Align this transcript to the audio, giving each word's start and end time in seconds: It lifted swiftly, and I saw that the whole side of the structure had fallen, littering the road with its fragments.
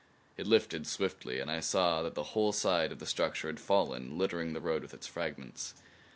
It 0.35 0.47
lifted 0.47 0.87
swiftly, 0.87 1.39
and 1.39 1.51
I 1.51 1.59
saw 1.59 2.01
that 2.01 2.15
the 2.15 2.33
whole 2.33 2.51
side 2.53 2.91
of 2.91 2.97
the 2.97 3.05
structure 3.05 3.49
had 3.49 3.59
fallen, 3.59 4.17
littering 4.17 4.53
the 4.53 4.59
road 4.59 4.81
with 4.81 4.95
its 4.95 5.05
fragments. 5.05 5.75